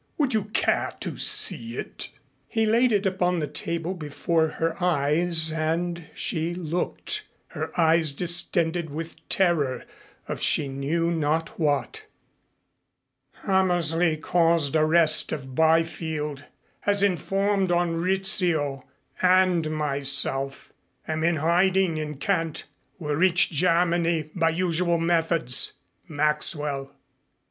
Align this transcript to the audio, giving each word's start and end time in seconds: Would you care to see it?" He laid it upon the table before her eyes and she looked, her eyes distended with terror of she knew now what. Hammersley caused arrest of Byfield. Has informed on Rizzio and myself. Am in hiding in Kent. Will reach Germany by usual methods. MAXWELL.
Would 0.17 0.33
you 0.33 0.45
care 0.45 0.93
to 1.01 1.17
see 1.19 1.77
it?" 1.77 2.09
He 2.47 2.65
laid 2.65 2.91
it 2.91 3.05
upon 3.05 3.37
the 3.37 3.45
table 3.45 3.93
before 3.93 4.47
her 4.47 4.75
eyes 4.83 5.51
and 5.51 6.05
she 6.15 6.55
looked, 6.55 7.25
her 7.49 7.69
eyes 7.79 8.11
distended 8.11 8.89
with 8.89 9.15
terror 9.29 9.85
of 10.27 10.41
she 10.41 10.67
knew 10.67 11.11
now 11.11 11.41
what. 11.55 12.07
Hammersley 13.43 14.17
caused 14.17 14.75
arrest 14.75 15.31
of 15.31 15.53
Byfield. 15.53 16.45
Has 16.79 17.03
informed 17.03 17.71
on 17.71 17.95
Rizzio 17.95 18.83
and 19.21 19.69
myself. 19.69 20.73
Am 21.07 21.23
in 21.23 21.35
hiding 21.35 21.97
in 21.97 22.17
Kent. 22.17 22.63
Will 22.97 23.13
reach 23.13 23.51
Germany 23.51 24.31
by 24.33 24.49
usual 24.49 24.97
methods. 24.97 25.73
MAXWELL. 26.07 26.91